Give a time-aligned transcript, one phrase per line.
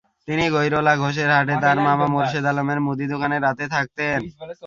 [0.27, 4.19] তিনি গৈড়লা ঘোষের হাটে তাঁর মামা মোরশেদ আলমের মুদি দোকানে রাতে থাকতেন।